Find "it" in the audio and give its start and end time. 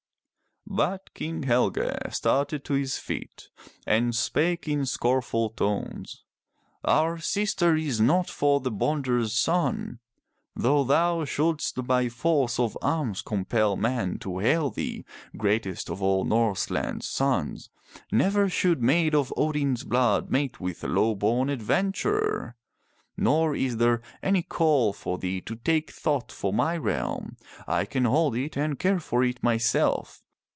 28.37-28.55, 29.25-29.43